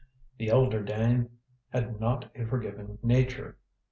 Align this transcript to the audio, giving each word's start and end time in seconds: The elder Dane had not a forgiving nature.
The 0.39 0.49
elder 0.49 0.81
Dane 0.81 1.29
had 1.69 1.99
not 2.01 2.31
a 2.33 2.43
forgiving 2.47 2.97
nature. 3.03 3.59